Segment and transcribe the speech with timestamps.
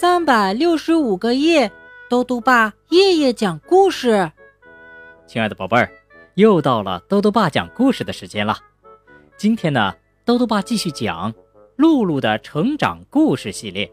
[0.00, 1.70] 三百六十五个夜，
[2.08, 4.32] 兜兜爸夜夜讲故事。
[5.26, 5.92] 亲爱的宝贝儿，
[6.36, 8.56] 又到了兜兜爸讲故事的时间了。
[9.36, 9.94] 今天呢，
[10.24, 11.34] 兜兜爸继续讲
[11.76, 13.92] 露露的成长故事系列。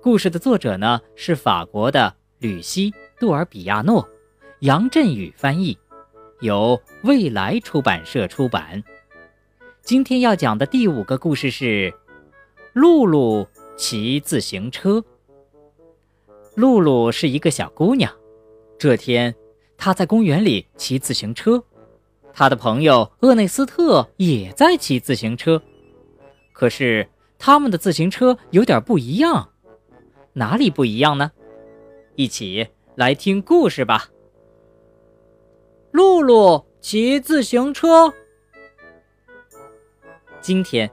[0.00, 4.08] 故事的作者呢是法国的吕西·杜尔比亚诺，
[4.60, 5.76] 杨振宇翻译，
[6.40, 8.82] 由未来出版社出版。
[9.82, 11.92] 今天要讲的第五个故事是
[12.72, 13.46] 露露。
[13.76, 15.02] 骑自行车。
[16.54, 18.12] 露露是一个小姑娘，
[18.78, 19.34] 这天
[19.76, 21.62] 她在公园里骑自行车，
[22.32, 25.62] 她的朋友厄内斯特也在骑自行车。
[26.52, 27.08] 可是
[27.38, 29.50] 他们的自行车有点不一样，
[30.32, 31.32] 哪里不一样呢？
[32.16, 34.10] 一起来听故事吧。
[35.92, 38.12] 露露骑自行车。
[40.40, 40.90] 今天。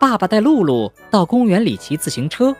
[0.00, 2.54] 爸爸带露露到公园里骑自行车。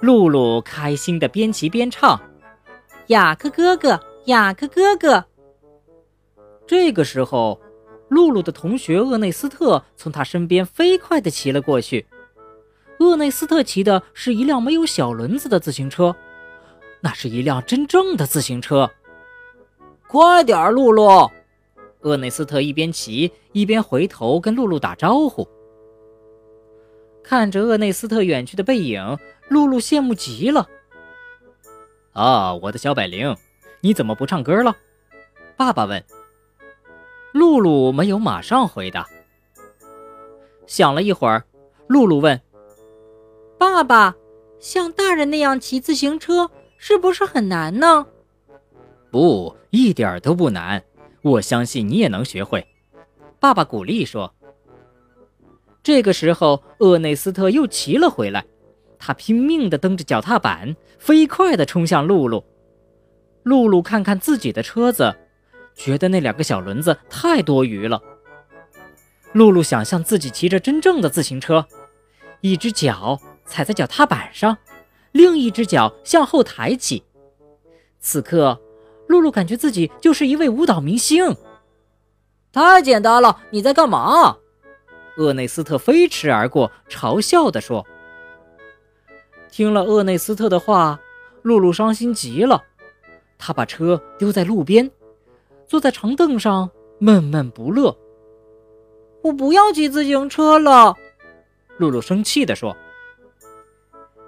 [0.00, 2.20] 露露开心的边骑边唱
[3.08, 5.24] ：“雅克哥哥，雅克哥哥。”
[6.66, 7.60] 这个时候，
[8.08, 12.06] 露露的同学厄内斯特从他身边飞快的骑了过去。
[13.00, 16.14] 厄内斯特骑的是一辆没有小轮子的自行车，
[17.00, 18.90] 那是一辆真正的自行车。
[20.06, 21.30] 快点，露露！
[22.02, 25.46] 厄内斯特一边骑一边回头跟露露打招呼。
[27.28, 29.18] 看着厄内斯特远去的背影，
[29.50, 30.66] 露露羡慕极了。
[32.14, 33.36] 啊，我的小百灵，
[33.82, 34.74] 你怎么不唱歌了？
[35.54, 36.02] 爸爸问。
[37.32, 39.06] 露露没有马上回答。
[40.66, 41.44] 想了一会儿，
[41.86, 42.40] 露露问
[43.60, 44.16] ：“爸爸，
[44.58, 48.06] 像大人那样骑自行车是不是很难呢
[49.12, 50.82] ？”“不，一点都不难，
[51.20, 52.66] 我相信你也能学会。”
[53.38, 54.32] 爸爸鼓励说。
[55.88, 58.44] 这个时候，厄内斯特又骑了回来，
[58.98, 62.44] 他拼命地蹬着脚踏板，飞快地冲向露露。
[63.42, 65.16] 露露看看自己的车子，
[65.74, 68.02] 觉得那两个小轮子太多余了。
[69.32, 71.66] 露露想象自己骑着真正的自行车，
[72.42, 74.58] 一只脚踩在脚踏板上，
[75.12, 77.02] 另一只脚向后抬起。
[77.98, 78.60] 此刻，
[79.06, 81.34] 露露感觉自己就是一位舞蹈明星。
[82.52, 84.36] 太简单了，你在干嘛？
[85.18, 87.84] 厄内斯特飞驰而过，嘲笑地说
[89.50, 91.00] ：“听了厄内斯特的话，
[91.42, 92.62] 露露伤心极了。
[93.36, 94.88] 她把车丢在路边，
[95.66, 96.70] 坐在长凳上
[97.00, 97.96] 闷闷不乐。
[99.22, 100.96] 我不要骑自行车了。”
[101.78, 102.76] 露露生气地说：“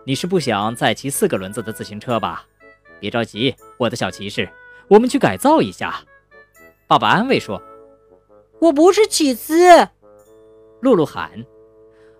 [0.05, 2.45] 你是不想再骑四个轮子的自行车吧？
[2.99, 4.51] 别着急，我的小骑士，
[4.89, 6.01] 我们去改造一下。”
[6.89, 7.63] 爸爸安慰说
[8.59, 9.89] ：“我不是起司。”
[10.81, 11.45] 露露喊：“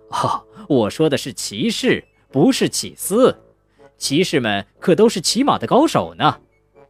[0.09, 3.35] 哦，我说的是骑士，不是起司。
[3.97, 6.39] 骑士们可都是骑马的高手呢。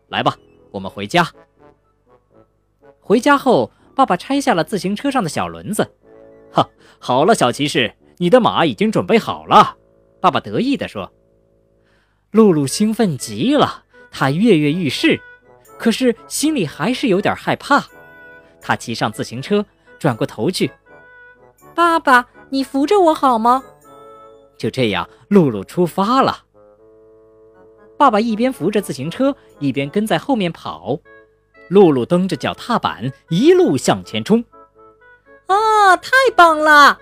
[0.10, 0.38] 来吧，
[0.72, 1.28] 我们回家。”
[3.00, 5.92] 回家后，爸爸拆下了自行车上的小轮子。
[6.52, 9.78] 哈，好了，小骑士，你的马已经准备好了。
[10.20, 11.12] 爸爸得意地说。
[12.32, 15.20] 露露兴奋极了，她跃跃欲试，
[15.78, 17.86] 可是心里还是有点害怕。
[18.62, 19.66] 她骑上自行车，
[20.00, 20.72] 转过头去。
[21.74, 23.64] 爸爸，你扶着我好吗？
[24.58, 26.46] 就这样，露露出发了。
[27.98, 31.00] 爸爸一边扶着自行车，一边跟在后面跑。
[31.70, 34.44] 露露蹬着脚踏板，一路向前冲。
[35.48, 37.00] 啊，太棒了！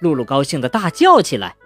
[0.00, 1.56] 露露高兴地大叫起来。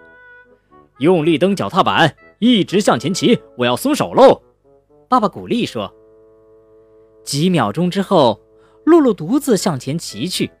[0.99, 4.41] 用力蹬脚踏板，一直向前骑，我要松手喽！
[5.09, 5.93] 爸爸鼓励说。
[7.23, 8.41] 几秒钟之后，
[8.83, 10.51] 露露独自向前骑去。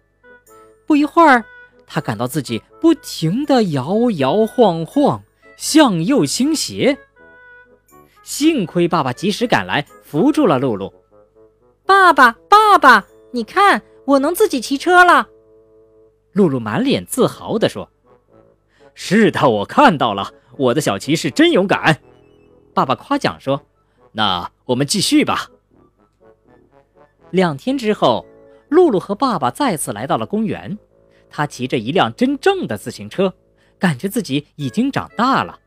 [0.87, 1.45] 不一会儿。
[1.87, 5.23] 他感到自己不停地摇摇晃晃，
[5.57, 6.97] 向右倾斜。
[8.23, 10.93] 幸亏爸爸及时赶来，扶住了露露。
[11.85, 15.27] 爸爸，爸爸，你看，我能自己骑车了。
[16.31, 17.89] 露露满脸自豪地说
[18.95, 22.01] ：“是的，我看到了，我的小骑士真勇敢。”
[22.73, 23.61] 爸爸夸奖说
[24.11, 25.49] ：“那我们继续吧。”
[27.31, 28.25] 两天之后，
[28.69, 30.77] 露露和爸爸再次来到了公园。
[31.29, 33.33] 他骑着一辆真正的自行车，
[33.77, 35.59] 感觉自己已经长大了。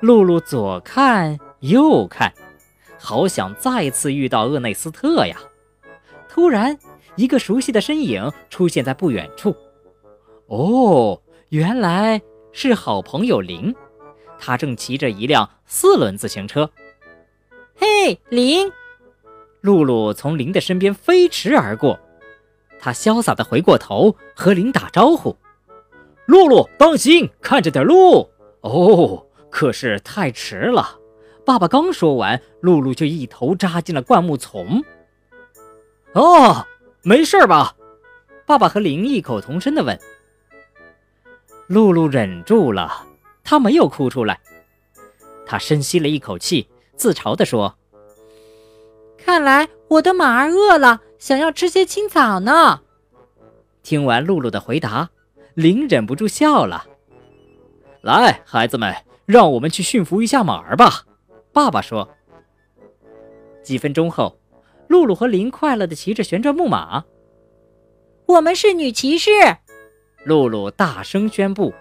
[0.00, 2.32] 露露左看右看，
[2.98, 5.36] 好想再次遇到厄内斯特呀！
[6.28, 6.78] 突然，
[7.16, 9.56] 一个熟悉的身影出现在不远处。
[10.48, 12.20] 哦，原来
[12.52, 13.74] 是好朋友林，
[14.38, 16.70] 他正骑着一辆四轮自行车。
[17.74, 18.70] 嘿，林！
[19.62, 21.98] 露露从林的身边飞驰而过。
[22.78, 25.36] 他潇洒地回过头和林打招呼
[26.26, 28.30] ：“露露，当心，看着点路
[28.60, 30.98] 哦，可是太迟了，
[31.44, 34.82] 爸爸刚说完，露露就一头扎进了灌木丛。
[36.12, 36.66] 哦，
[37.02, 37.74] 没事吧？
[38.46, 39.98] 爸爸和林异口同声地问。
[41.66, 43.06] 露露忍住了，
[43.42, 44.40] 她没有哭出来。
[45.44, 47.76] 她深吸了一口气，自嘲地说
[49.18, 52.80] ：“看来我的马儿饿了，想要吃些青草呢。”
[53.82, 55.10] 听完露露的回答，
[55.54, 56.86] 林忍不住笑了。
[58.02, 61.04] “来，孩子们，让我们去驯服一下马儿吧。”
[61.52, 62.08] 爸爸说。
[63.62, 64.38] 几分钟后。
[64.88, 67.04] 露露和林快乐地骑着旋转木马。
[68.26, 69.30] 我们是女骑士，
[70.24, 71.74] 露露大声宣布。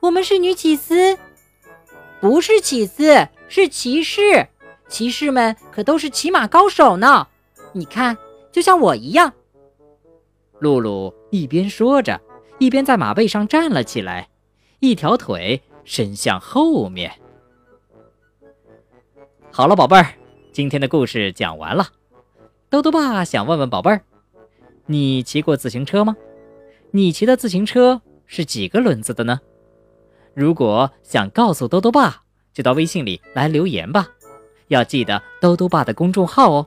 [0.00, 1.16] 我们是女起司，
[2.20, 4.48] 不是起司，是骑士。
[4.88, 7.28] 骑士们可都是骑马高手呢。
[7.76, 8.16] 你看，
[8.50, 9.30] 就像我一样。
[10.60, 12.18] 露露一边说着，
[12.58, 14.30] 一边在马背上站了起来，
[14.80, 17.12] 一条腿伸向后面。
[19.52, 20.06] 好了，宝贝儿。
[20.52, 21.88] 今天的故事讲完了，
[22.70, 24.00] 豆豆爸想问问宝贝儿，
[24.86, 26.16] 你骑过自行车吗？
[26.92, 29.38] 你骑的自行车是几个轮子的呢？
[30.32, 32.22] 如果想告诉豆豆爸，
[32.54, 34.08] 就到微信里来留言吧，
[34.68, 36.66] 要记得豆豆爸的公众号哦，